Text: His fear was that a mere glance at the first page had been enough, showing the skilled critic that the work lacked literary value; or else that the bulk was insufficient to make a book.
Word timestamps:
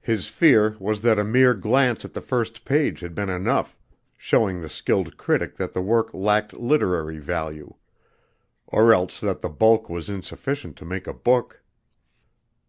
His 0.00 0.28
fear 0.28 0.76
was 0.78 1.00
that 1.00 1.18
a 1.18 1.24
mere 1.24 1.52
glance 1.52 2.04
at 2.04 2.12
the 2.12 2.20
first 2.20 2.64
page 2.64 3.00
had 3.00 3.12
been 3.12 3.28
enough, 3.28 3.76
showing 4.16 4.60
the 4.60 4.68
skilled 4.68 5.16
critic 5.16 5.56
that 5.56 5.72
the 5.72 5.82
work 5.82 6.14
lacked 6.14 6.54
literary 6.54 7.18
value; 7.18 7.74
or 8.68 8.94
else 8.94 9.18
that 9.18 9.40
the 9.40 9.48
bulk 9.50 9.88
was 9.90 10.08
insufficient 10.08 10.76
to 10.76 10.84
make 10.84 11.08
a 11.08 11.12
book. 11.12 11.60